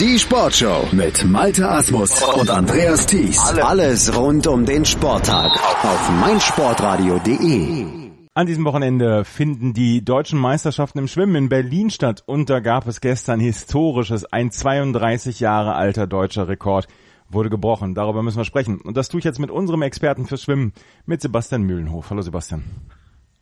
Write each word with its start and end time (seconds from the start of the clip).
Die 0.00 0.18
Sportshow 0.18 0.88
mit 0.90 1.24
Malte 1.24 1.70
Asmus 1.70 2.20
und 2.20 2.50
Andreas 2.50 3.06
Thies. 3.06 3.38
Alles 3.62 4.16
rund 4.16 4.44
um 4.48 4.66
den 4.66 4.84
Sporttag 4.84 5.52
auf 5.84 6.10
meinsportradio.de. 6.20 7.86
An 8.34 8.46
diesem 8.48 8.64
Wochenende 8.64 9.24
finden 9.24 9.72
die 9.72 10.04
deutschen 10.04 10.40
Meisterschaften 10.40 10.98
im 10.98 11.06
Schwimmen 11.06 11.36
in 11.36 11.48
Berlin 11.48 11.90
statt 11.90 12.24
und 12.26 12.50
da 12.50 12.58
gab 12.58 12.88
es 12.88 13.00
gestern 13.00 13.38
historisches, 13.38 14.24
ein 14.24 14.50
32 14.50 15.38
Jahre 15.38 15.76
alter 15.76 16.08
deutscher 16.08 16.48
Rekord 16.48 16.88
wurde 17.28 17.48
gebrochen. 17.48 17.94
Darüber 17.94 18.24
müssen 18.24 18.38
wir 18.38 18.44
sprechen. 18.44 18.80
Und 18.80 18.96
das 18.96 19.08
tue 19.08 19.20
ich 19.20 19.24
jetzt 19.24 19.38
mit 19.38 19.52
unserem 19.52 19.82
Experten 19.82 20.26
fürs 20.26 20.42
Schwimmen, 20.42 20.72
mit 21.06 21.22
Sebastian 21.22 21.62
Mühlenhof. 21.62 22.10
Hallo 22.10 22.22
Sebastian. 22.22 22.64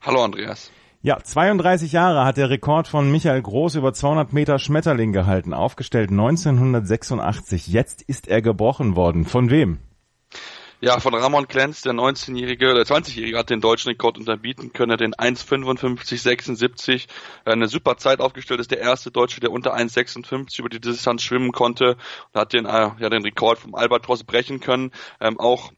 Hallo 0.03 0.23
Andreas. 0.23 0.71
Ja, 1.05 1.19
32 1.21 1.91
Jahre 1.91 2.25
hat 2.25 2.37
der 2.37 2.49
Rekord 2.49 2.87
von 2.87 3.11
Michael 3.11 3.43
Groß 3.43 3.75
über 3.75 3.93
200 3.93 4.33
Meter 4.33 4.61
Schmetterling 4.61 5.13
gehalten, 5.13 5.53
aufgestellt 5.53 6.11
1986. 6.11 7.67
Jetzt 7.67 8.03
ist 8.03 8.29
er 8.29 8.41
gebrochen 8.41 8.95
worden. 8.95 9.25
Von 9.25 9.51
wem? 9.51 9.79
Ja, 10.81 11.01
von 11.01 11.13
Ramon 11.13 11.49
Klenz, 11.49 11.81
der 11.83 11.93
19-Jährige 11.93 12.71
oder 12.71 12.83
20-Jährige 12.83 13.37
hat 13.37 13.51
den 13.51 13.61
deutschen 13.61 13.89
Rekord 13.89 14.17
unterbieten 14.17 14.73
können, 14.73 14.97
den 14.97 15.13
1,55,76. 15.13 17.09
Eine 17.45 17.67
super 17.67 17.97
Zeit 17.97 18.21
aufgestellt, 18.21 18.61
ist 18.61 18.71
der 18.71 18.79
erste 18.79 19.11
Deutsche, 19.11 19.41
der 19.41 19.51
unter 19.51 19.75
1,56 19.75 20.61
über 20.61 20.69
die 20.69 20.81
Distanz 20.81 21.25
schwimmen 21.25 21.51
konnte 21.51 21.97
und 22.33 22.41
hat 22.41 22.53
den, 22.53 22.65
äh, 22.67 22.91
ja, 22.99 23.09
den 23.11 23.25
Rekord 23.25 23.59
vom 23.59 23.75
Albatros 23.75 24.23
brechen 24.23 24.61
können. 24.61 24.93
Ähm, 25.21 25.41
auch 25.41 25.73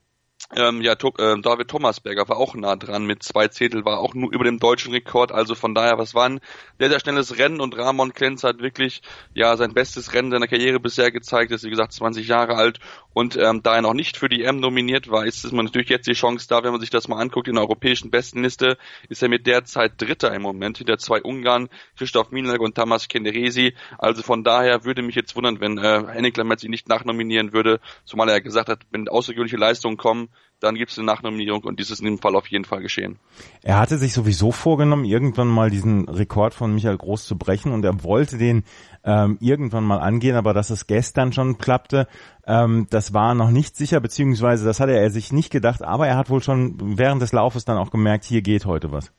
ähm, 0.57 0.83
ja, 0.83 0.95
to 0.95 1.13
äh, 1.19 1.41
David 1.41 1.69
Thomasberger 1.69 2.29
war 2.29 2.37
auch 2.37 2.55
nah 2.55 2.77
dran 2.77 3.07
mit 3.07 3.23
zwei 3.23 3.49
Zehntel, 3.49 3.85
war 3.85 3.99
auch 3.99 4.15
nur 4.15 4.33
über 4.33 4.45
dem 4.45 4.59
deutschen 4.59 4.93
Rekord. 4.93 5.33
Also 5.33 5.55
von 5.55 5.75
daher, 5.75 5.99
was 5.99 6.15
war 6.15 6.27
ein 6.29 6.41
sehr, 6.79 6.91
sehr 6.91 7.01
schnelles 7.01 7.39
Rennen 7.39 7.61
und 7.61 7.77
Ramon 7.77 8.15
Klenz 8.15 8.45
hat 8.45 8.61
wirklich 8.61 9.03
ja 9.35 9.57
sein 9.57 9.75
bestes 9.75 10.15
Rennen 10.15 10.31
seiner 10.31 10.47
Karriere 10.47 10.81
bisher 10.81 11.11
gezeigt. 11.11 11.53
Ist 11.53 11.65
wie 11.65 11.71
gesagt 11.71 11.93
20 11.93 12.27
Jahre 12.27 12.57
alt 12.57 12.81
und 13.15 13.37
ähm, 13.37 13.63
da 13.63 13.77
er 13.77 13.83
noch 13.83 13.95
nicht 13.95 14.17
für 14.17 14.29
die 14.29 14.43
M 14.43 14.59
nominiert 14.59 15.09
war, 15.09 15.25
ist 15.25 15.45
es 15.45 15.53
natürlich 15.53 15.89
jetzt 15.89 16.09
die 16.09 16.15
Chance 16.15 16.49
da, 16.49 16.65
wenn 16.65 16.73
man 16.73 16.81
sich 16.81 16.91
das 16.91 17.07
mal 17.07 17.21
anguckt 17.21 17.47
in 17.47 17.55
der 17.55 17.63
europäischen 17.63 18.11
Bestenliste, 18.11 18.77
ist 19.09 19.23
er 19.23 19.29
mit 19.29 19.47
der 19.47 19.65
Zeit 19.65 19.93
Dritter 20.03 20.35
im 20.35 20.43
Moment 20.43 20.79
hinter 20.79 20.99
zwei 20.99 21.23
Ungarn, 21.23 21.69
Christoph 21.97 22.33
Minelg 22.33 22.61
und 22.61 22.75
Tamas 22.75 23.07
Kenderesi. 23.07 23.75
Also 23.99 24.23
von 24.23 24.43
daher 24.43 24.85
würde 24.85 25.03
mich 25.03 25.15
jetzt 25.15 25.37
wundern, 25.37 25.61
wenn 25.61 25.79
äh, 25.79 26.05
Henning 26.09 26.35
Lammertz 26.35 26.65
ihn 26.65 26.73
nicht 26.73 26.89
nachnominieren 26.89 27.53
würde, 27.53 27.81
zumal 28.05 28.29
er 28.29 28.41
gesagt 28.41 28.69
hat, 28.69 28.81
wenn 28.91 29.09
außergewöhnliche 29.09 29.59
Leistungen 29.59 29.97
kommen, 29.97 30.29
dann 30.61 30.77
gibt 30.77 30.91
es 30.91 30.99
eine 30.99 31.07
Nachnominierung 31.07 31.63
und 31.65 31.79
dies 31.79 31.91
ist 31.91 32.01
in 32.01 32.07
dem 32.07 32.19
Fall 32.19 32.35
auf 32.35 32.47
jeden 32.47 32.65
Fall 32.65 32.81
geschehen. 32.81 33.19
Er 33.63 33.79
hatte 33.79 33.99
sich 33.99 34.15
sowieso 34.15 34.51
vorgenommen, 34.51 35.05
irgendwann 35.05 35.49
mal 35.49 35.71
diesen 35.71 36.09
Rekord 36.09 36.55
von 36.55 36.75
Michael 36.75 36.97
Groß 36.97 37.27
zu 37.27 37.37
brechen 37.37 37.73
und 37.73 37.85
er 37.85 38.03
wollte 38.03 38.39
den 38.39 38.65
ähm, 39.05 39.37
irgendwann 39.41 39.85
mal 39.85 39.99
angehen, 39.99 40.37
aber 40.37 40.55
dass 40.55 40.71
es 40.71 40.87
gestern 40.87 41.33
schon 41.33 41.59
klappte, 41.59 42.09
ähm, 42.47 42.87
das 42.91 43.13
war 43.13 43.35
noch 43.35 43.51
nicht 43.51 43.77
sicher, 43.77 44.01
beziehungsweise 44.01 44.65
das 44.65 44.81
hatte 44.81 44.97
er 44.97 45.11
sich 45.11 45.33
nicht 45.33 45.51
gedacht, 45.51 45.83
aber 45.83 46.09
er 46.09 46.17
hat 46.17 46.31
wohl 46.31 46.43
schon 46.43 46.99
während 46.99 47.21
des 47.21 47.33
Laufes 47.33 47.65
dann 47.65 47.77
auch 47.77 47.91
gemerkt, 47.91 48.25
hier 48.25 48.43
geht 48.43 48.65
heute 48.65 48.91
was. 48.91 49.13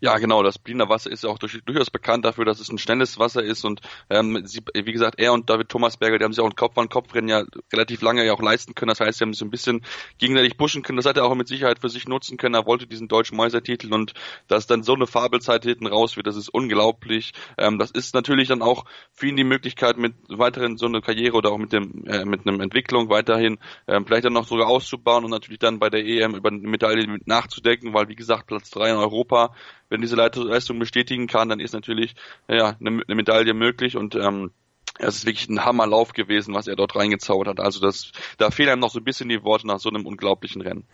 Ja, 0.00 0.16
genau. 0.18 0.42
Das 0.42 0.58
Berliner 0.58 0.88
Wasser 0.88 1.10
ist 1.10 1.24
auch 1.24 1.38
durch, 1.38 1.60
durchaus 1.64 1.90
bekannt 1.90 2.24
dafür, 2.24 2.44
dass 2.44 2.60
es 2.60 2.68
ein 2.68 2.78
schnelles 2.78 3.18
Wasser 3.18 3.42
ist 3.42 3.64
und 3.64 3.80
ähm, 4.10 4.42
sie, 4.46 4.62
wie 4.74 4.92
gesagt, 4.92 5.18
er 5.18 5.32
und 5.32 5.48
David 5.50 5.68
Thomasberger, 5.68 6.18
die 6.18 6.24
haben 6.24 6.32
sich 6.32 6.42
auch 6.42 6.48
ein 6.48 6.56
Kopf-an-Kopf-Rennen 6.56 7.28
ja 7.28 7.44
relativ 7.72 8.02
lange 8.02 8.24
ja 8.24 8.32
auch 8.32 8.42
leisten 8.42 8.74
können. 8.74 8.90
Das 8.90 9.00
heißt, 9.00 9.18
sie 9.18 9.24
haben 9.24 9.32
sich 9.32 9.42
ein 9.42 9.50
bisschen 9.50 9.82
gegenseitig 10.18 10.56
pushen 10.56 10.82
können. 10.82 10.96
Das 10.96 11.06
hat 11.06 11.16
er 11.16 11.24
auch 11.24 11.34
mit 11.34 11.48
Sicherheit 11.48 11.80
für 11.80 11.88
sich 11.88 12.06
nutzen 12.06 12.36
können. 12.36 12.54
Er 12.54 12.66
wollte 12.66 12.86
diesen 12.86 13.08
deutschen 13.08 13.36
Meistertitel 13.36 13.92
und 13.92 14.12
dass 14.48 14.66
dann 14.66 14.82
so 14.82 14.94
eine 14.94 15.06
Fabelzeit 15.06 15.64
hinten 15.64 15.86
raus 15.86 16.16
wird, 16.16 16.26
das 16.26 16.36
ist 16.36 16.48
unglaublich. 16.48 17.32
Ähm, 17.58 17.78
das 17.78 17.90
ist 17.90 18.14
natürlich 18.14 18.48
dann 18.48 18.62
auch 18.62 18.84
für 19.12 19.26
ihn 19.26 19.36
die 19.36 19.44
Möglichkeit, 19.44 19.96
mit 19.96 20.14
weiteren 20.28 20.76
so 20.76 20.86
eine 20.86 21.00
Karriere 21.00 21.36
oder 21.36 21.50
auch 21.50 21.58
mit 21.58 21.72
dem 21.72 22.04
äh, 22.06 22.24
mit 22.24 22.46
einem 22.46 22.60
Entwicklung 22.60 23.08
weiterhin 23.10 23.58
ähm, 23.86 24.06
vielleicht 24.06 24.24
dann 24.24 24.32
noch 24.32 24.46
sogar 24.46 24.68
auszubauen 24.68 25.24
und 25.24 25.30
natürlich 25.30 25.58
dann 25.58 25.78
bei 25.78 25.90
der 25.90 26.04
EM 26.04 26.34
über 26.34 26.50
eine 26.50 26.58
Medaille 26.58 27.18
nachzudenken, 27.24 27.94
weil 27.94 28.08
wie 28.08 28.16
gesagt 28.16 28.46
Platz 28.46 28.70
drei 28.70 28.90
in 28.90 28.96
Europa 28.96 29.45
wenn 29.88 30.00
diese 30.00 30.16
Leistung 30.16 30.78
bestätigen 30.78 31.26
kann, 31.26 31.48
dann 31.48 31.60
ist 31.60 31.72
natürlich 31.72 32.14
ja, 32.48 32.76
eine, 32.80 33.02
eine 33.06 33.14
Medaille 33.14 33.54
möglich 33.54 33.96
und 33.96 34.14
ähm, 34.14 34.50
es 34.98 35.16
ist 35.16 35.26
wirklich 35.26 35.48
ein 35.48 35.64
Hammerlauf 35.64 36.12
gewesen, 36.12 36.54
was 36.54 36.66
er 36.66 36.76
dort 36.76 36.96
reingezaubert 36.96 37.48
hat. 37.48 37.60
Also 37.60 37.80
das, 37.80 38.12
da 38.38 38.50
fehlen 38.50 38.70
einem 38.70 38.80
noch 38.80 38.90
so 38.90 38.98
ein 38.98 39.04
bisschen 39.04 39.28
die 39.28 39.42
Worte 39.42 39.66
nach 39.66 39.78
so 39.78 39.88
einem 39.88 40.06
unglaublichen 40.06 40.62
Rennen. 40.62 40.86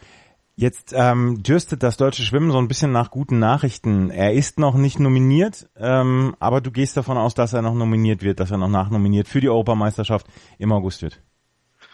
Jetzt 0.55 0.93
ähm, 0.95 1.43
dürstet 1.43 1.83
das 1.83 1.97
deutsche 1.97 2.23
Schwimmen 2.23 2.51
so 2.51 2.59
ein 2.59 2.69
bisschen 2.69 2.93
nach 2.93 3.11
guten 3.11 3.39
Nachrichten. 3.39 4.11
Er 4.11 4.35
ist 4.35 4.59
noch 4.59 4.75
nicht 4.75 5.01
nominiert, 5.01 5.71
ähm, 5.77 6.37
aber 6.41 6.61
du 6.61 6.71
gehst 6.71 6.97
davon 6.97 7.17
aus, 7.17 7.35
dass 7.35 7.55
er 7.55 7.63
noch 7.63 7.75
nominiert 7.75 8.23
wird, 8.23 8.39
dass 8.39 8.51
er 8.51 8.59
noch 8.59 8.69
nachnominiert 8.69 9.29
für 9.29 9.41
die 9.41 9.49
Europameisterschaft 9.49 10.27
im 10.59 10.73
August 10.73 11.01
wird. 11.01 11.23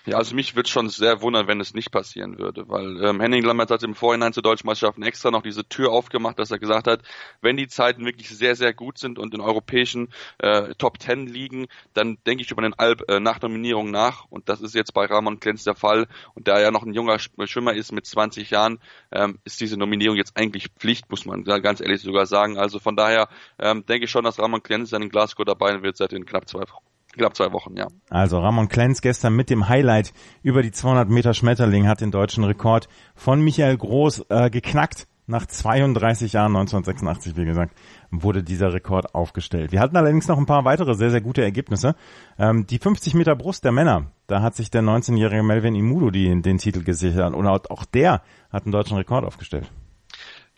Ja, 0.07 0.17
also 0.17 0.35
mich 0.35 0.57
würde 0.57 0.69
schon 0.69 0.89
sehr 0.89 1.21
wundern, 1.23 1.49
wenn 1.49 1.61
es 1.61 1.75
nicht 1.75 1.91
passieren 1.91 2.39
würde, 2.39 2.69
weil 2.69 3.05
ähm, 3.05 3.21
Henning 3.21 3.43
Lammert 3.43 3.71
hat 3.71 3.83
im 3.83 3.95
Vorhinein 3.95 4.33
zur 4.33 4.43
deutschen 4.43 4.67
Meisterschaften 4.67 5.03
extra 5.03 5.31
noch 5.31 5.43
diese 5.43 5.69
Tür 5.69 5.93
aufgemacht, 5.93 6.39
dass 6.39 6.51
er 6.51 6.59
gesagt 6.59 6.87
hat, 6.87 7.03
wenn 7.41 7.57
die 7.57 7.69
Zeiten 7.69 8.05
wirklich 8.05 8.29
sehr, 8.29 8.57
sehr 8.57 8.73
gut 8.73 8.99
sind 8.99 9.19
und 9.19 9.35
in 9.35 9.41
europäischen 9.41 10.09
äh, 10.39 10.75
Top 10.77 10.99
Ten 10.99 11.27
liegen, 11.27 11.67
dann 11.95 12.19
denke 12.27 12.43
ich 12.43 12.51
über 12.51 12.63
den 12.63 12.75
Alp 12.75 13.05
äh, 13.09 13.21
nach 13.21 13.41
Nominierung 13.41 13.91
nach 13.91 14.25
und 14.31 14.49
das 14.49 14.61
ist 14.61 14.75
jetzt 14.75 14.95
bei 14.95 15.05
Ramon 15.05 15.41
Klenz 15.41 15.65
der 15.65 15.75
Fall 15.75 16.07
und 16.35 16.49
da 16.49 16.57
er 16.57 16.63
ja 16.63 16.71
noch 16.71 16.85
ein 16.85 16.95
junger 16.95 17.19
Schwimmer 17.19 17.75
ist 17.75 17.93
mit 17.93 18.07
20 18.07 18.51
Jahren, 18.51 18.79
ähm, 19.13 19.39
ist 19.45 19.61
diese 19.61 19.77
Nominierung 19.77 20.17
jetzt 20.17 20.37
eigentlich 20.37 20.69
Pflicht, 20.79 21.11
muss 21.11 21.27
man 21.27 21.45
ganz 21.45 21.81
ehrlich 21.81 22.01
sogar 22.03 22.27
sagen. 22.27 22.59
Also 22.59 22.79
von 22.79 22.97
daher 22.97 23.29
ähm, 23.59 23.85
denke 23.87 24.05
ich 24.05 24.11
schon, 24.11 24.25
dass 24.25 24.39
Ramon 24.39 24.63
Klenz 24.63 24.93
in 24.93 25.09
Glasgow 25.09 25.45
dabei 25.45 25.83
wird 25.83 25.97
seit 25.97 26.13
den 26.13 26.27
knapp 26.27 26.49
zwei 26.49 26.61
Wochen. 26.61 26.88
Knapp 27.17 27.37
zwei 27.37 27.53
Wochen, 27.53 27.77
ja. 27.77 27.89
Also 28.11 28.39
Ramon 28.39 28.69
Klenz 28.69 29.01
gestern 29.01 29.35
mit 29.35 29.51
dem 29.51 29.69
Highlight 29.69 30.13
über 30.43 30.63
die 30.63 30.71
200 30.71 31.09
Meter 31.09 31.35
Schmetterling 31.35 31.89
hat 31.89 32.01
den 32.01 32.11
deutschen 32.11 32.45
Rekord 32.45 32.89
von 33.15 33.41
Michael 33.41 33.77
Groß 33.77 34.27
äh, 34.29 34.51
geknackt. 34.51 35.07
Nach 35.31 35.45
32 35.45 36.33
Jahren, 36.33 36.57
1986, 36.57 37.37
wie 37.37 37.45
gesagt, 37.45 37.77
wurde 38.11 38.43
dieser 38.43 38.73
Rekord 38.73 39.15
aufgestellt. 39.15 39.73
Wir 39.73 39.81
hatten 39.81 39.95
allerdings 39.95 40.27
noch 40.27 40.39
ein 40.39 40.47
paar 40.47 40.65
weitere 40.65 40.95
sehr, 40.95 41.11
sehr 41.11 41.21
gute 41.21 41.43
Ergebnisse. 41.43 41.97
Ähm, 42.39 42.67
die 42.67 42.79
50 42.79 43.13
Meter 43.13 43.37
Brust 43.37 43.63
der 43.63 43.73
Männer, 43.73 44.07
da 44.27 44.41
hat 44.41 44.57
sich 44.57 44.71
der 44.71 44.81
19-jährige 44.81 45.43
Melvin 45.43 45.75
Imudo 45.75 46.11
die, 46.11 46.41
den 46.41 46.57
Titel 46.57 46.83
gesichert 46.83 47.35
und 47.35 47.47
auch 47.47 47.85
der 47.85 48.23
hat 48.51 48.65
einen 48.65 48.73
deutschen 48.73 48.97
Rekord 48.97 49.27
aufgestellt 49.27 49.71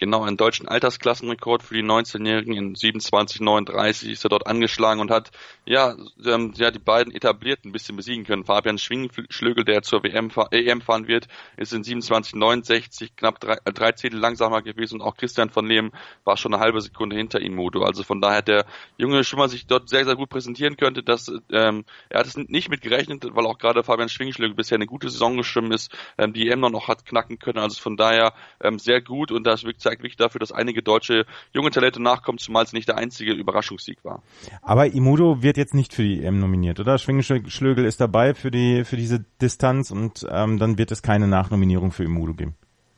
genau 0.01 0.25
einen 0.25 0.39
deutschen 0.39 0.67
Altersklassenrekord 0.67 1.63
für 1.63 1.75
die 1.75 1.85
19-Jährigen 1.85 2.55
in 2.55 2.75
27,39 2.75 4.11
ist 4.11 4.25
er 4.25 4.31
dort 4.31 4.47
angeschlagen 4.47 5.01
und 5.01 5.11
hat 5.11 5.31
ja, 5.67 5.95
ähm, 6.25 6.53
ja 6.57 6.71
die 6.71 6.79
beiden 6.79 7.15
etablierten 7.15 7.69
ein 7.69 7.73
bisschen 7.73 7.97
besiegen 7.97 8.25
können. 8.25 8.45
Fabian 8.45 8.79
Schwingenschlögel, 8.79 9.65
der 9.65 9.83
zur 9.83 10.03
WM, 10.03 10.31
EM 10.51 10.81
fahren 10.81 11.07
wird, 11.07 11.29
ist 11.59 11.75
in 11.75 11.85
27,69 11.85 13.11
knapp 13.15 13.41
drei, 13.41 13.59
äh, 13.65 13.73
drei 13.73 13.93
Zehntel 13.93 14.19
langsamer 14.19 14.63
gewesen 14.63 15.01
und 15.01 15.07
auch 15.07 15.17
Christian 15.17 15.51
von 15.51 15.67
Lehm 15.67 15.93
war 16.25 16.39
schon 16.39 16.55
eine 16.55 16.63
halbe 16.63 16.81
Sekunde 16.81 17.15
hinter 17.15 17.41
ihm 17.41 17.55
Modo. 17.55 17.83
Also 17.83 18.03
von 18.03 18.23
daher 18.23 18.39
hat 18.39 18.49
der 18.49 18.65
junge 18.97 19.23
Schwimmer 19.23 19.49
sich 19.49 19.67
dort 19.67 19.91
sehr, 19.91 20.07
sehr 20.07 20.17
gut 20.17 20.31
präsentieren 20.31 20.79
könnte. 20.79 21.03
Dass, 21.03 21.31
ähm, 21.53 21.85
er 22.09 22.21
hat 22.21 22.27
es 22.27 22.39
nicht 22.39 22.71
mit 22.71 22.81
gerechnet, 22.81 23.27
weil 23.31 23.47
auch 23.47 23.59
gerade 23.59 23.85
Fabian 23.85 24.09
Schwingenschlögel 24.09 24.55
bisher 24.55 24.77
eine 24.77 24.87
gute 24.87 25.11
Saison 25.11 25.37
geschwimmen 25.37 25.73
ist, 25.73 25.95
ähm, 26.17 26.33
die 26.33 26.49
EM 26.49 26.61
noch 26.61 26.89
hat 26.89 27.05
knacken 27.05 27.39
können. 27.39 27.59
Also 27.59 27.83
von 27.83 27.99
daher 27.99 28.33
ähm, 28.63 28.79
sehr 28.79 29.03
gut 29.03 29.31
und 29.31 29.45
das 29.45 29.65
wirkt 29.65 29.83
zeigt 29.91 30.03
wirklich 30.03 30.17
dafür, 30.17 30.39
dass 30.39 30.53
einige 30.53 30.83
deutsche 30.83 31.27
junge 31.53 31.71
Talente 31.71 32.01
nachkommen, 32.01 32.39
zumal 32.39 32.65
es 32.65 32.73
nicht 32.73 32.89
der 32.89 32.97
einzige 32.97 33.33
Überraschungssieg 33.33 33.99
war. 34.05 34.23
Aber 34.63 34.87
Imudo 34.87 35.43
wird 35.43 35.57
jetzt 35.57 35.75
nicht 35.75 35.93
für 35.93 36.03
die 36.03 36.23
EM 36.23 36.39
nominiert, 36.39 36.79
oder? 36.79 36.99
Schwingenschlögel 36.99 37.85
ist 37.85 38.01
dabei 38.01 38.35
für 38.35 38.51
die 38.51 38.85
für 38.85 38.97
diese 38.97 39.25
Distanz 39.43 39.91
und 39.91 40.27
ähm, 40.31 40.59
dann 40.59 40.79
wird 40.79 40.93
es 40.93 41.03
keine 41.03 41.27
Nachnominierung 41.27 41.91
für 41.91 42.05
Imudo 42.05 42.35
geben. 42.35 42.55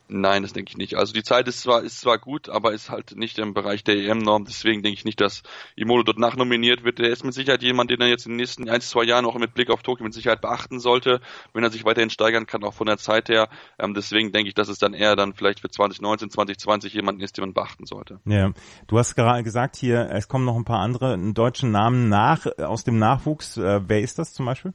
Nein, 0.08 0.42
das 0.42 0.52
denke 0.52 0.70
ich 0.70 0.76
nicht. 0.76 0.96
Also 0.96 1.12
die 1.12 1.22
Zeit 1.22 1.48
ist 1.48 1.60
zwar 1.60 1.82
ist 1.82 2.00
zwar 2.00 2.18
gut, 2.18 2.48
aber 2.48 2.72
ist 2.72 2.90
halt 2.90 3.16
nicht 3.16 3.38
im 3.38 3.54
Bereich 3.54 3.82
der 3.82 3.96
EM-Norm. 3.96 4.44
Deswegen 4.44 4.82
denke 4.82 4.98
ich 4.98 5.04
nicht, 5.04 5.20
dass 5.20 5.42
Imodo 5.74 6.02
dort 6.02 6.18
nachnominiert 6.18 6.84
wird. 6.84 7.00
Er 7.00 7.10
ist 7.10 7.24
mit 7.24 7.34
Sicherheit 7.34 7.62
jemand, 7.62 7.90
den 7.90 8.00
er 8.00 8.08
jetzt 8.08 8.26
in 8.26 8.32
den 8.32 8.36
nächsten 8.36 8.68
ein, 8.68 8.80
zwei 8.80 9.04
Jahren 9.04 9.24
auch 9.24 9.36
mit 9.38 9.54
Blick 9.54 9.70
auf 9.70 9.82
Tokio 9.82 10.04
mit 10.04 10.12
Sicherheit 10.12 10.40
beachten 10.40 10.80
sollte, 10.80 11.20
wenn 11.54 11.64
er 11.64 11.70
sich 11.70 11.84
weiterhin 11.84 12.10
steigern 12.10 12.46
kann, 12.46 12.64
auch 12.64 12.74
von 12.74 12.86
der 12.86 12.98
Zeit 12.98 13.28
her. 13.28 13.48
Ähm, 13.78 13.94
deswegen 13.94 14.32
denke 14.32 14.48
ich, 14.48 14.54
dass 14.54 14.68
es 14.68 14.78
dann 14.78 14.92
eher 14.92 15.16
dann 15.16 15.32
vielleicht 15.32 15.60
für 15.60 15.70
2019, 15.70 16.30
2020 16.30 16.92
jemanden 16.92 17.22
ist, 17.22 17.36
den 17.36 17.42
man 17.42 17.54
beachten 17.54 17.86
sollte. 17.86 18.20
Ja, 18.26 18.52
du 18.88 18.98
hast 18.98 19.14
gerade 19.14 19.42
gesagt 19.42 19.76
hier, 19.76 20.10
es 20.10 20.28
kommen 20.28 20.44
noch 20.44 20.56
ein 20.56 20.64
paar 20.64 20.80
andere 20.80 21.18
deutsche 21.32 21.66
Namen 21.66 22.08
nach 22.08 22.46
aus 22.58 22.84
dem 22.84 22.98
Nachwuchs. 22.98 23.56
Äh, 23.56 23.80
wer 23.86 24.00
ist 24.00 24.18
das 24.18 24.34
zum 24.34 24.46
Beispiel? 24.46 24.74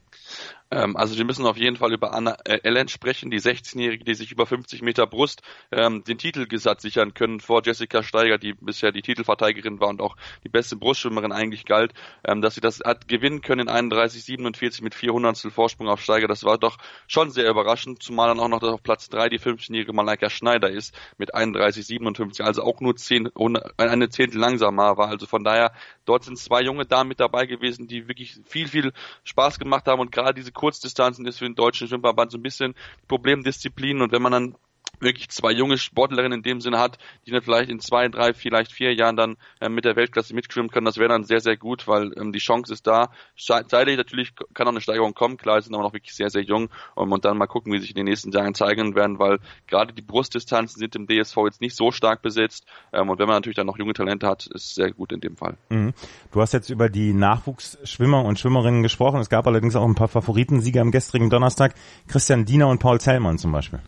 Ähm, 0.70 0.96
also 0.96 1.16
wir 1.16 1.24
müssen 1.24 1.46
auf 1.46 1.56
jeden 1.56 1.76
Fall 1.76 1.92
über 1.92 2.12
Anna 2.12 2.36
äh, 2.44 2.60
Ellen 2.62 2.88
sprechen, 2.88 3.30
die 3.30 3.40
16-Jährige, 3.40 4.04
die 4.04 4.14
sich 4.14 4.32
über 4.32 4.46
50 4.46 4.82
Meter 4.82 5.06
Brust 5.06 5.42
ähm, 5.72 6.04
den 6.04 6.18
Titelgesatz 6.18 6.82
sichern 6.82 7.14
können 7.14 7.40
vor 7.40 7.62
Jessica 7.64 8.02
Steiger, 8.02 8.38
die 8.38 8.54
bisher 8.54 8.92
die 8.92 9.02
Titelverteidigerin 9.02 9.80
war 9.80 9.88
und 9.88 10.02
auch 10.02 10.16
die 10.44 10.48
beste 10.48 10.76
Brustschwimmerin 10.76 11.32
eigentlich 11.32 11.64
galt, 11.64 11.94
ähm, 12.24 12.42
dass 12.42 12.54
sie 12.54 12.60
das 12.60 12.80
hat 12.84 13.08
gewinnen 13.08 13.40
können 13.40 13.68
in 13.68 13.90
31,47 13.90 14.82
mit 14.82 14.94
400 14.94 15.38
Vorsprung 15.50 15.88
auf 15.88 16.02
Steiger. 16.02 16.28
Das 16.28 16.44
war 16.44 16.58
doch 16.58 16.76
schon 17.06 17.30
sehr 17.30 17.48
überraschend, 17.48 18.02
zumal 18.02 18.28
dann 18.28 18.40
auch 18.40 18.48
noch 18.48 18.62
auf 18.62 18.82
Platz 18.82 19.08
3 19.08 19.30
die 19.30 19.40
15-jährige 19.40 19.92
Malaika 19.92 20.28
Schneider 20.28 20.70
ist 20.70 20.94
mit 21.16 21.34
31,57, 21.34 22.42
also 22.42 22.62
auch 22.62 22.80
nur 22.80 22.96
10, 22.96 23.30
eine 23.76 24.08
Zehntel 24.10 24.38
langsamer 24.38 24.98
war. 24.98 25.08
Also 25.08 25.26
von 25.26 25.44
daher, 25.44 25.72
dort 26.04 26.24
sind 26.24 26.38
zwei 26.38 26.60
junge 26.62 26.84
Damen 26.84 27.08
mit 27.08 27.20
dabei 27.20 27.46
gewesen, 27.46 27.86
die 27.86 28.08
wirklich 28.08 28.38
viel, 28.44 28.68
viel 28.68 28.92
Spaß 29.24 29.58
gemacht 29.58 29.86
haben 29.86 30.00
und 30.00 30.12
gerade 30.12 30.34
diese 30.34 30.52
Kurzdistanzen 30.58 31.24
ist 31.26 31.38
für 31.38 31.46
den 31.46 31.54
deutschen 31.54 31.88
Schwimmverband 31.88 32.32
so 32.32 32.36
ein 32.36 32.42
bisschen 32.42 32.74
Problemdisziplin. 33.08 34.02
Und 34.02 34.12
wenn 34.12 34.20
man 34.20 34.32
dann 34.32 34.54
wirklich 35.00 35.28
zwei 35.30 35.52
junge 35.52 35.78
Sportlerinnen 35.78 36.38
in 36.38 36.42
dem 36.42 36.60
Sinne 36.60 36.78
hat, 36.78 36.98
die 37.26 37.30
dann 37.30 37.42
vielleicht 37.42 37.70
in 37.70 37.80
zwei, 37.80 38.08
drei, 38.08 38.32
vielleicht 38.32 38.72
vier 38.72 38.94
Jahren 38.94 39.16
dann 39.16 39.36
ähm, 39.60 39.74
mit 39.74 39.84
der 39.84 39.96
Weltklasse 39.96 40.34
mitschwimmen 40.34 40.70
können, 40.70 40.86
das 40.86 40.98
wäre 40.98 41.08
dann 41.08 41.24
sehr, 41.24 41.40
sehr 41.40 41.56
gut, 41.56 41.86
weil 41.86 42.12
ähm, 42.16 42.32
die 42.32 42.38
Chance 42.38 42.72
ist 42.72 42.86
da. 42.86 43.10
Zeitlich 43.36 43.96
natürlich 43.96 44.34
kann 44.54 44.66
auch 44.66 44.72
eine 44.72 44.80
Steigerung 44.80 45.14
kommen, 45.14 45.36
klar, 45.36 45.60
sind 45.60 45.74
aber 45.74 45.84
noch 45.84 45.92
wirklich 45.92 46.14
sehr, 46.14 46.30
sehr 46.30 46.42
jung 46.42 46.68
um, 46.94 47.12
und 47.12 47.24
dann 47.24 47.38
mal 47.38 47.46
gucken, 47.46 47.72
wie 47.72 47.78
sich 47.78 47.90
in 47.90 47.96
den 47.96 48.06
nächsten 48.06 48.30
Jahren 48.32 48.54
zeigen 48.54 48.94
werden, 48.94 49.18
weil 49.18 49.38
gerade 49.66 49.92
die 49.92 50.02
Brustdistanzen 50.02 50.78
sind 50.78 50.96
im 50.96 51.06
DSV 51.06 51.36
jetzt 51.44 51.60
nicht 51.60 51.76
so 51.76 51.90
stark 51.90 52.22
besetzt 52.22 52.66
ähm, 52.92 53.08
und 53.10 53.18
wenn 53.18 53.26
man 53.26 53.36
natürlich 53.36 53.56
dann 53.56 53.66
noch 53.66 53.78
junge 53.78 53.92
Talente 53.92 54.26
hat, 54.26 54.46
ist 54.46 54.74
sehr 54.74 54.92
gut 54.92 55.12
in 55.12 55.20
dem 55.20 55.36
Fall. 55.36 55.56
Mhm. 55.68 55.94
Du 56.32 56.40
hast 56.40 56.52
jetzt 56.52 56.70
über 56.70 56.88
die 56.88 57.12
Nachwuchsschwimmer 57.12 58.24
und 58.24 58.38
Schwimmerinnen 58.38 58.82
gesprochen, 58.82 59.20
es 59.20 59.28
gab 59.28 59.46
allerdings 59.46 59.76
auch 59.76 59.84
ein 59.84 59.94
paar 59.94 60.08
Favoritensieger 60.08 60.80
am 60.80 60.90
gestrigen 60.90 61.30
Donnerstag, 61.30 61.74
Christian 62.06 62.44
Diener 62.44 62.68
und 62.68 62.78
Paul 62.78 63.00
Zellmann 63.00 63.38
zum 63.38 63.52
Beispiel. 63.52 63.80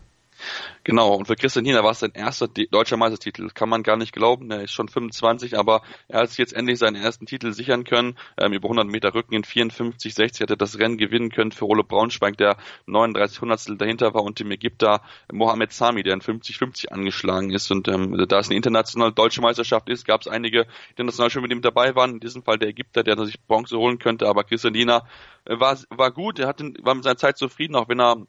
Genau, 0.83 1.13
und 1.13 1.27
für 1.27 1.35
Christian 1.35 1.65
Hiener 1.65 1.83
war 1.83 1.91
es 1.91 1.99
sein 1.99 2.13
erster 2.13 2.47
deutscher 2.47 2.97
Meistertitel. 2.97 3.49
Kann 3.53 3.69
man 3.69 3.83
gar 3.83 3.97
nicht 3.97 4.13
glauben, 4.13 4.49
er 4.49 4.63
ist 4.63 4.71
schon 4.71 4.87
25, 4.87 5.57
aber 5.57 5.83
er 6.07 6.21
hat 6.21 6.29
sich 6.29 6.39
jetzt 6.39 6.53
endlich 6.53 6.79
seinen 6.79 6.95
ersten 6.95 7.27
Titel 7.27 7.51
sichern 7.51 7.83
können. 7.83 8.17
Ähm, 8.39 8.53
über 8.53 8.65
100 8.65 8.87
Meter 8.87 9.13
Rücken 9.13 9.35
in 9.35 9.43
54, 9.43 10.13
60 10.13 10.41
hat 10.41 10.49
er 10.49 10.57
das 10.57 10.79
Rennen 10.79 10.97
gewinnen 10.97 11.29
können 11.29 11.51
für 11.51 11.67
Ole 11.67 11.83
Braunschweig, 11.83 12.35
der 12.37 12.57
39 12.87 13.41
Hundertstel 13.41 13.77
dahinter 13.77 14.13
war 14.13 14.23
und 14.23 14.39
dem 14.39 14.49
Ägypter 14.49 15.01
Mohamed 15.31 15.71
Sami, 15.71 16.01
der 16.01 16.13
in 16.13 16.21
50-50 16.21 16.89
angeschlagen 16.89 17.51
ist. 17.51 17.69
Und 17.71 17.87
ähm, 17.87 18.17
da 18.27 18.39
es 18.39 18.47
eine 18.47 18.57
internationale 18.57 19.11
deutsche 19.11 19.41
Meisterschaft 19.41 19.87
ist, 19.89 20.05
gab 20.05 20.21
es 20.21 20.27
einige, 20.27 20.65
die 20.65 21.01
international 21.01 21.29
schon 21.29 21.43
mit 21.43 21.51
ihm 21.51 21.61
dabei 21.61 21.95
waren. 21.95 22.13
In 22.13 22.19
diesem 22.19 22.43
Fall 22.43 22.57
der 22.57 22.69
Ägypter, 22.69 23.03
der 23.03 23.23
sich 23.25 23.39
Bronze 23.45 23.77
holen 23.77 23.99
könnte, 23.99 24.27
aber 24.27 24.43
Christian 24.43 24.73
Hiener 24.73 25.05
äh, 25.45 25.59
war, 25.59 25.77
war 25.89 26.11
gut, 26.11 26.39
er 26.39 26.47
hat, 26.47 26.61
war 26.81 26.95
mit 26.95 27.03
seiner 27.03 27.17
Zeit 27.17 27.37
zufrieden, 27.37 27.75
auch 27.75 27.87
wenn 27.87 27.99
er 27.99 28.25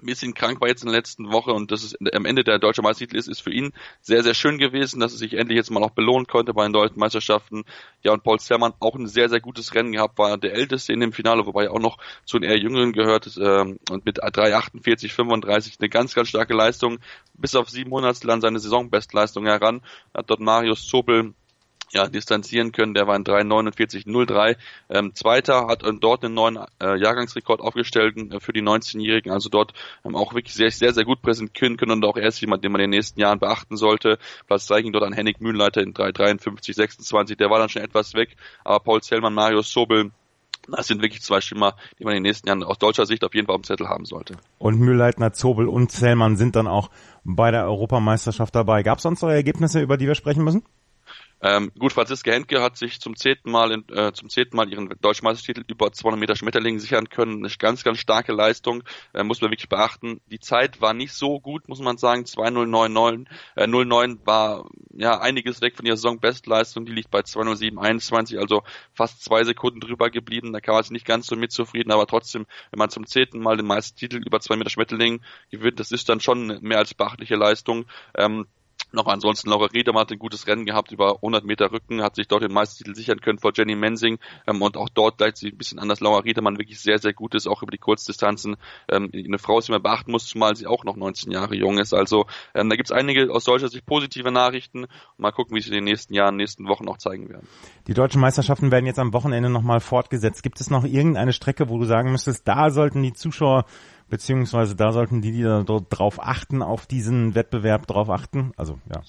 ein 0.00 0.06
bisschen 0.06 0.34
krank 0.34 0.60
war 0.60 0.68
jetzt 0.68 0.82
in 0.82 0.88
der 0.88 0.96
letzten 0.96 1.30
Woche 1.32 1.52
und 1.52 1.70
das 1.70 1.84
ist 1.84 1.96
am 2.14 2.24
Ende 2.24 2.44
der 2.44 2.58
deutsche 2.58 2.82
Meistertitel 2.82 3.16
ist, 3.16 3.28
ist 3.28 3.40
für 3.40 3.52
ihn 3.52 3.72
sehr, 4.00 4.22
sehr 4.22 4.34
schön 4.34 4.58
gewesen, 4.58 5.00
dass 5.00 5.12
er 5.12 5.18
sich 5.18 5.34
endlich 5.34 5.56
jetzt 5.56 5.70
mal 5.70 5.82
auch 5.82 5.90
belohnen 5.90 6.26
konnte 6.26 6.54
bei 6.54 6.64
den 6.64 6.72
deutschen 6.72 6.98
Meisterschaften. 6.98 7.64
Ja, 8.02 8.12
und 8.12 8.22
Paul 8.22 8.38
Zermann 8.38 8.74
auch 8.80 8.94
ein 8.94 9.06
sehr, 9.06 9.28
sehr 9.28 9.40
gutes 9.40 9.74
Rennen 9.74 9.92
gehabt, 9.92 10.18
war 10.18 10.36
der 10.36 10.54
älteste 10.54 10.92
in 10.92 11.00
dem 11.00 11.12
Finale, 11.12 11.46
wobei 11.46 11.64
er 11.64 11.72
auch 11.72 11.80
noch 11.80 11.98
zu 12.24 12.38
den 12.38 12.50
eher 12.50 12.58
jüngeren 12.58 12.92
gehört 12.92 13.38
ähm, 13.40 13.78
und 13.90 14.04
mit 14.04 14.22
3,48, 14.22 15.12
35 15.12 15.76
eine 15.78 15.88
ganz, 15.88 16.14
ganz 16.14 16.28
starke 16.28 16.54
Leistung, 16.54 16.98
bis 17.34 17.54
auf 17.54 17.70
700 17.70 18.28
an 18.28 18.40
seine 18.40 18.58
Saisonbestleistung 18.58 19.46
heran, 19.46 19.82
hat 20.14 20.30
dort 20.30 20.40
Marius 20.40 20.86
Zobel 20.86 21.34
ja, 21.92 22.06
distanzieren 22.06 22.72
können. 22.72 22.94
Der 22.94 23.06
war 23.06 23.16
in 23.16 23.24
3,49,03. 23.24 24.56
Ähm, 24.90 25.14
Zweiter 25.14 25.66
hat 25.66 25.84
ähm, 25.84 26.00
dort 26.00 26.24
einen 26.24 26.34
neuen 26.34 26.58
äh, 26.80 26.98
Jahrgangsrekord 26.98 27.60
aufgestellt 27.60 28.16
äh, 28.16 28.40
für 28.40 28.52
die 28.52 28.62
19-Jährigen. 28.62 29.32
Also 29.32 29.48
dort 29.48 29.72
ähm, 30.04 30.16
auch 30.16 30.34
wirklich 30.34 30.54
sehr, 30.54 30.70
sehr, 30.70 30.92
sehr 30.92 31.04
gut 31.04 31.22
präsentieren 31.22 31.76
können 31.76 31.92
und 31.92 32.04
auch 32.04 32.16
erst 32.16 32.40
jemand, 32.40 32.64
den 32.64 32.72
man 32.72 32.80
in 32.80 32.90
den 32.90 32.98
nächsten 32.98 33.20
Jahren 33.20 33.38
beachten 33.38 33.76
sollte. 33.76 34.18
Platz 34.46 34.66
3 34.66 34.82
ging 34.82 34.92
dort 34.92 35.04
an 35.04 35.12
Henning 35.12 35.36
Mühlenleiter 35.38 35.82
in 35.82 35.94
3,53,26. 35.94 37.36
Der 37.36 37.50
war 37.50 37.58
dann 37.58 37.68
schon 37.68 37.82
etwas 37.82 38.14
weg. 38.14 38.36
Aber 38.64 38.80
Paul 38.80 39.02
Zellmann, 39.02 39.34
Marius 39.34 39.70
Sobel, 39.70 40.10
das 40.68 40.86
sind 40.86 41.02
wirklich 41.02 41.22
zwei 41.22 41.40
Schimmer, 41.40 41.74
die 41.98 42.04
man 42.04 42.14
in 42.14 42.22
den 42.22 42.30
nächsten 42.30 42.48
Jahren 42.48 42.62
aus 42.62 42.78
deutscher 42.78 43.06
Sicht 43.06 43.24
auf 43.24 43.34
jeden 43.34 43.46
Fall 43.46 43.56
am 43.56 43.64
Zettel 43.64 43.88
haben 43.88 44.04
sollte. 44.04 44.36
Und 44.58 44.78
Mühlleitner, 44.78 45.32
Zobel 45.32 45.68
und 45.68 45.90
Zellmann 45.92 46.36
sind 46.36 46.56
dann 46.56 46.66
auch 46.66 46.90
bei 47.24 47.50
der 47.50 47.64
Europameisterschaft 47.64 48.54
dabei. 48.54 48.82
Gab 48.82 48.98
es 48.98 49.02
sonst 49.02 49.22
noch 49.22 49.28
Ergebnisse, 49.28 49.80
über 49.80 49.96
die 49.96 50.06
wir 50.06 50.14
sprechen 50.14 50.44
müssen? 50.44 50.64
Ähm, 51.40 51.72
gut, 51.78 51.92
Franziska 51.92 52.32
Henke 52.32 52.62
hat 52.62 52.76
sich 52.76 53.00
zum 53.00 53.16
zehnten 53.16 53.50
Mal 53.50 53.72
in, 53.72 53.84
äh, 53.90 54.12
zum 54.12 54.30
zehnten 54.30 54.56
Mal 54.56 54.70
ihren 54.70 54.88
Deutschmeistertitel 55.00 55.62
über 55.68 55.92
200 55.92 56.18
Meter 56.18 56.36
Schmetterling 56.36 56.78
sichern 56.78 57.08
können. 57.08 57.44
Eine 57.44 57.54
ganz, 57.58 57.84
ganz 57.84 57.98
starke 57.98 58.32
Leistung, 58.32 58.82
äh, 59.12 59.22
muss 59.22 59.40
man 59.40 59.50
wirklich 59.50 59.68
beachten. 59.68 60.20
Die 60.30 60.40
Zeit 60.40 60.80
war 60.80 60.94
nicht 60.94 61.12
so 61.12 61.40
gut, 61.40 61.68
muss 61.68 61.80
man 61.80 61.98
sagen. 61.98 62.24
2.099, 62.24 63.26
äh, 63.56 63.66
09 63.66 64.20
war 64.24 64.64
ja 64.94 65.20
einiges 65.20 65.60
weg 65.60 65.76
von 65.76 65.84
ihrer 65.84 65.96
Saisonbestleistung. 65.96 66.86
Die 66.86 66.92
liegt 66.92 67.10
bei 67.10 67.20
2.0721, 67.20 68.38
also 68.38 68.62
fast 68.94 69.22
zwei 69.22 69.44
Sekunden 69.44 69.80
drüber 69.80 70.10
geblieben. 70.10 70.52
Da 70.52 70.60
kann 70.60 70.74
man 70.74 70.82
sich 70.82 70.92
nicht 70.92 71.06
ganz 71.06 71.26
so 71.26 71.36
mit 71.36 71.52
zufrieden, 71.52 71.92
aber 71.92 72.06
trotzdem, 72.06 72.46
wenn 72.70 72.78
man 72.78 72.90
zum 72.90 73.06
zehnten 73.06 73.40
Mal 73.40 73.56
den 73.56 73.66
Meistertitel 73.66 74.16
über 74.16 74.40
2 74.40 74.56
Meter 74.56 74.70
Schmetterling 74.70 75.20
gewinnt, 75.50 75.78
das 75.80 75.92
ist 75.92 76.08
dann 76.08 76.20
schon 76.20 76.58
mehr 76.62 76.78
als 76.78 76.94
beachtliche 76.94 77.36
Leistung. 77.36 77.86
Ähm, 78.16 78.46
noch 78.94 79.06
ansonsten 79.06 79.50
Laura 79.50 79.66
Riedemann 79.66 80.02
hat 80.02 80.12
ein 80.12 80.18
gutes 80.18 80.46
Rennen 80.46 80.64
gehabt 80.64 80.92
über 80.92 81.16
100 81.16 81.44
Meter 81.44 81.70
Rücken, 81.72 82.02
hat 82.02 82.16
sich 82.16 82.28
dort 82.28 82.42
den 82.42 82.52
Meistertitel 82.52 82.94
sichern 82.94 83.20
können 83.20 83.38
vor 83.38 83.52
Jenny 83.54 83.74
Mensing 83.74 84.18
ähm, 84.46 84.62
und 84.62 84.76
auch 84.76 84.88
dort 84.88 85.18
gleicht 85.18 85.36
sie 85.36 85.48
ein 85.48 85.56
bisschen 85.56 85.78
anders. 85.78 86.00
Laura 86.00 86.20
Riedemann 86.20 86.58
wirklich 86.58 86.80
sehr, 86.80 86.98
sehr 86.98 87.12
gut 87.12 87.34
ist, 87.34 87.46
auch 87.46 87.62
über 87.62 87.70
die 87.70 87.78
Kurzdistanzen. 87.78 88.56
Ähm, 88.88 89.10
eine 89.12 89.38
Frau, 89.38 89.60
die 89.60 89.72
man 89.72 89.82
beachten 89.82 90.10
muss, 90.10 90.26
zumal 90.26 90.56
sie 90.56 90.66
auch 90.66 90.84
noch 90.84 90.96
19 90.96 91.30
Jahre 91.30 91.54
jung 91.54 91.78
ist. 91.78 91.94
Also 91.94 92.26
ähm, 92.54 92.68
da 92.68 92.76
gibt 92.76 92.90
es 92.90 92.92
einige 92.92 93.30
aus 93.32 93.44
deutscher 93.44 93.68
Sicht 93.68 93.86
positive 93.86 94.30
Nachrichten. 94.30 94.86
Mal 95.18 95.32
gucken, 95.32 95.56
wie 95.56 95.60
sie 95.60 95.68
in 95.68 95.74
den 95.74 95.84
nächsten 95.84 96.14
Jahren, 96.14 96.36
nächsten 96.36 96.68
Wochen 96.68 96.88
auch 96.88 96.98
zeigen 96.98 97.28
werden. 97.28 97.48
Die 97.86 97.94
deutschen 97.94 98.20
Meisterschaften 98.20 98.70
werden 98.70 98.86
jetzt 98.86 98.98
am 98.98 99.12
Wochenende 99.12 99.50
nochmal 99.50 99.80
fortgesetzt. 99.80 100.42
Gibt 100.42 100.60
es 100.60 100.70
noch 100.70 100.84
irgendeine 100.84 101.32
Strecke, 101.32 101.68
wo 101.68 101.78
du 101.78 101.84
sagen 101.84 102.12
müsstest, 102.12 102.46
da 102.48 102.70
sollten 102.70 103.02
die 103.02 103.12
Zuschauer 103.12 103.64
beziehungsweise 104.14 104.76
da 104.76 104.92
sollten 104.92 105.22
die, 105.22 105.32
die 105.32 105.42
da 105.42 105.64
dort 105.64 105.86
drauf 105.90 106.22
achten, 106.22 106.62
auf 106.62 106.86
diesen 106.86 107.34
Wettbewerb 107.34 107.88
drauf 107.88 108.10
achten. 108.10 108.52
Also 108.56 108.78
ja. 108.88 109.02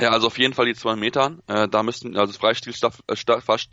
Ja, 0.00 0.10
also 0.10 0.28
auf 0.28 0.38
jeden 0.38 0.54
Fall 0.54 0.66
die 0.66 0.74
zwei 0.74 0.94
Metern. 0.94 1.42
Äh, 1.48 1.66
da 1.66 1.82
müssten 1.82 2.16
also 2.16 2.32
Freistil, 2.32 2.72
äh, 2.72 3.16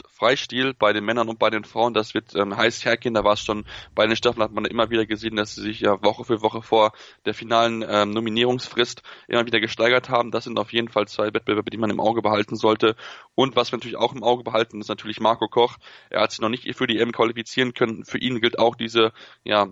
Freistil 0.09 0.73
bei 0.73 0.91
den 0.91 1.05
Männern 1.05 1.29
und 1.29 1.37
bei 1.37 1.51
den 1.51 1.65
Frauen, 1.65 1.93
das 1.93 2.15
wird 2.15 2.33
ähm, 2.35 2.57
heiß 2.57 2.83
hergehen. 2.83 3.13
Da 3.13 3.23
war 3.23 3.33
es 3.33 3.41
schon 3.41 3.65
bei 3.93 4.07
den 4.07 4.15
Staffeln 4.15 4.41
hat 4.41 4.51
man 4.51 4.65
immer 4.65 4.89
wieder 4.89 5.05
gesehen, 5.05 5.35
dass 5.35 5.53
sie 5.53 5.61
sich 5.61 5.81
ja 5.81 6.01
Woche 6.01 6.23
für 6.23 6.41
Woche 6.41 6.63
vor 6.63 6.93
der 7.25 7.35
finalen 7.35 7.85
ähm, 7.87 8.09
Nominierungsfrist 8.09 9.03
immer 9.27 9.45
wieder 9.45 9.59
gesteigert 9.59 10.09
haben. 10.09 10.31
Das 10.31 10.45
sind 10.45 10.57
auf 10.57 10.73
jeden 10.73 10.87
Fall 10.87 11.07
zwei 11.07 11.31
Wettbewerbe, 11.31 11.69
die 11.69 11.77
man 11.77 11.91
im 11.91 11.99
Auge 11.99 12.23
behalten 12.23 12.55
sollte. 12.55 12.95
Und 13.35 13.55
was 13.55 13.71
wir 13.71 13.77
natürlich 13.77 13.97
auch 13.97 14.15
im 14.15 14.23
Auge 14.23 14.43
behalten, 14.43 14.81
ist 14.81 14.89
natürlich 14.89 15.19
Marco 15.19 15.47
Koch. 15.47 15.77
Er 16.09 16.21
hat 16.21 16.31
sich 16.31 16.39
noch 16.39 16.49
nicht 16.49 16.75
für 16.75 16.87
die 16.87 16.97
M 16.97 17.11
qualifizieren 17.11 17.75
können. 17.75 18.03
Für 18.03 18.17
ihn 18.17 18.41
gilt 18.41 18.57
auch 18.57 18.75
diese 18.75 19.11
ja 19.43 19.67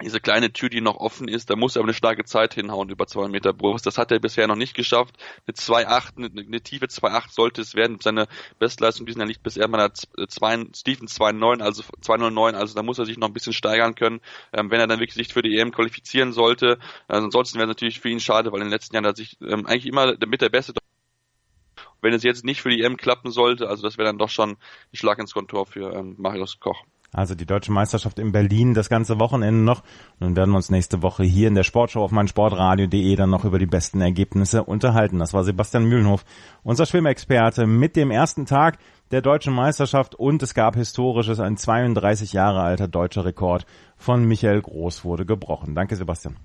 diese 0.00 0.20
kleine 0.20 0.52
Tür, 0.52 0.68
die 0.68 0.80
noch 0.80 0.96
offen 0.96 1.26
ist, 1.26 1.50
da 1.50 1.56
muss 1.56 1.74
er 1.74 1.80
aber 1.80 1.88
eine 1.88 1.94
starke 1.94 2.24
Zeit 2.24 2.54
hinhauen 2.54 2.88
über 2.88 3.06
zwei 3.06 3.28
Meter 3.28 3.52
Brust. 3.52 3.84
Das 3.84 3.98
hat 3.98 4.12
er 4.12 4.20
bisher 4.20 4.46
noch 4.46 4.56
nicht 4.56 4.74
geschafft. 4.74 5.16
Eine 5.46 5.54
2,8, 5.54 6.16
eine, 6.16 6.46
eine 6.46 6.60
tiefe 6.60 6.86
2,8 6.86 7.32
sollte 7.32 7.60
es 7.62 7.74
werden. 7.74 7.98
Seine 8.00 8.28
Bestleistung 8.58 9.06
diesen 9.06 9.20
Jahr 9.20 9.28
liegt 9.28 9.42
bisher 9.42 9.66
bei 9.66 9.78
einer 9.78 9.92
2, 9.92 10.68
Stephen 10.74 11.08
2,9, 11.08 11.62
also 11.62 11.82
2,09, 11.82 12.54
also 12.54 12.74
da 12.74 12.82
muss 12.82 12.98
er 12.98 13.06
sich 13.06 13.18
noch 13.18 13.28
ein 13.28 13.34
bisschen 13.34 13.52
steigern 13.52 13.96
können, 13.96 14.20
ähm, 14.52 14.70
wenn 14.70 14.80
er 14.80 14.86
dann 14.86 15.00
wirklich 15.00 15.14
sich 15.14 15.32
für 15.32 15.42
die 15.42 15.58
EM 15.58 15.72
qualifizieren 15.72 16.32
sollte. 16.32 16.78
Also 17.08 17.24
ansonsten 17.24 17.58
wäre 17.58 17.66
es 17.66 17.74
natürlich 17.74 18.00
für 18.00 18.08
ihn 18.08 18.20
schade, 18.20 18.52
weil 18.52 18.60
in 18.60 18.66
den 18.66 18.72
letzten 18.72 18.94
Jahren 18.94 19.06
hat 19.06 19.16
sich 19.16 19.36
ähm, 19.40 19.66
eigentlich 19.66 19.86
immer 19.86 20.14
mit 20.26 20.40
der 20.40 20.48
Beste 20.48 20.74
wenn 22.00 22.14
es 22.14 22.22
jetzt 22.22 22.44
nicht 22.44 22.62
für 22.62 22.70
die 22.70 22.82
EM 22.82 22.96
klappen 22.96 23.32
sollte, 23.32 23.68
also 23.68 23.82
das 23.82 23.98
wäre 23.98 24.06
dann 24.06 24.18
doch 24.18 24.28
schon 24.28 24.52
ein 24.52 24.96
Schlag 24.96 25.18
ins 25.18 25.34
Kontor 25.34 25.66
für 25.66 25.92
ähm, 25.94 26.14
Marius 26.16 26.60
Koch. 26.60 26.84
Also 27.12 27.34
die 27.34 27.46
deutsche 27.46 27.72
Meisterschaft 27.72 28.18
in 28.18 28.32
Berlin 28.32 28.74
das 28.74 28.90
ganze 28.90 29.18
Wochenende 29.18 29.62
noch. 29.62 29.80
Und 29.80 30.20
dann 30.20 30.36
werden 30.36 30.50
wir 30.50 30.56
uns 30.56 30.70
nächste 30.70 31.02
Woche 31.02 31.24
hier 31.24 31.48
in 31.48 31.54
der 31.54 31.62
Sportshow 31.62 32.02
auf 32.02 32.10
meinsportradio.de 32.10 33.16
dann 33.16 33.30
noch 33.30 33.44
über 33.44 33.58
die 33.58 33.66
besten 33.66 34.00
Ergebnisse 34.00 34.62
unterhalten. 34.62 35.18
Das 35.18 35.32
war 35.32 35.42
Sebastian 35.42 35.84
Mühlenhof, 35.84 36.24
unser 36.62 36.84
Schwimmexperte 36.84 37.66
mit 37.66 37.96
dem 37.96 38.10
ersten 38.10 38.44
Tag 38.44 38.78
der 39.10 39.22
deutschen 39.22 39.54
Meisterschaft 39.54 40.14
und 40.14 40.42
es 40.42 40.52
gab 40.52 40.76
historisches, 40.76 41.40
ein 41.40 41.56
32 41.56 42.34
Jahre 42.34 42.60
alter 42.60 42.88
deutscher 42.88 43.24
Rekord 43.24 43.64
von 43.96 44.24
Michael 44.26 44.60
Groß 44.60 45.04
wurde 45.04 45.24
gebrochen. 45.24 45.74
Danke 45.74 45.96
Sebastian. 45.96 46.36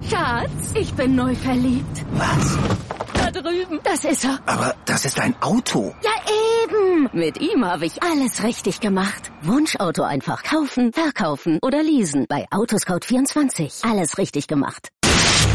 Schatz, 0.00 0.74
ich 0.74 0.92
bin 0.94 1.16
neu 1.16 1.34
verliebt. 1.34 2.04
Was? 2.12 3.13
Da 3.34 3.42
drüben. 3.42 3.80
Das 3.82 4.04
ist 4.04 4.24
er. 4.24 4.38
Aber 4.46 4.76
das 4.84 5.04
ist 5.04 5.18
ein 5.18 5.34
Auto. 5.40 5.92
Ja, 6.02 6.10
eben. 6.62 7.08
Mit 7.12 7.40
ihm 7.40 7.64
habe 7.64 7.84
ich 7.84 8.00
alles 8.00 8.44
richtig 8.44 8.78
gemacht. 8.78 9.32
Wunschauto 9.42 10.04
einfach 10.04 10.44
kaufen, 10.44 10.92
verkaufen 10.92 11.58
oder 11.60 11.82
leasen. 11.82 12.26
Bei 12.28 12.46
Autoscout24. 12.50 13.90
Alles 13.90 14.18
richtig 14.18 14.46
gemacht. 14.46 14.90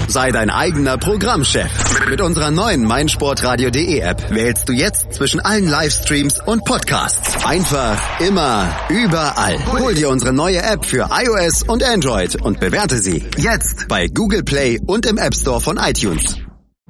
Sei 0.09 0.31
dein 0.31 0.50
eigener 0.50 0.98
Programmchef. 0.98 1.69
Mit 2.09 2.19
unserer 2.19 2.51
neuen 2.51 2.83
meinsportradio.de 2.83 4.00
App 4.00 4.29
wählst 4.29 4.67
du 4.67 4.74
jetzt 4.74 5.13
zwischen 5.13 5.39
allen 5.39 5.69
Livestreams 5.69 6.41
und 6.45 6.65
Podcasts. 6.65 7.45
Einfach, 7.45 8.19
immer, 8.19 8.67
überall. 8.89 9.57
Hol 9.71 9.93
dir 9.93 10.09
unsere 10.09 10.33
neue 10.33 10.62
App 10.62 10.83
für 10.83 11.09
iOS 11.12 11.63
und 11.63 11.83
Android 11.83 12.41
und 12.41 12.59
bewerte 12.59 12.98
sie 12.98 13.24
jetzt 13.38 13.88
bei 13.88 14.07
Google 14.07 14.43
Play 14.43 14.81
und 14.86 15.05
im 15.05 15.17
App 15.17 15.36
Store 15.36 15.62
von 15.62 15.77
iTunes. 15.77 16.36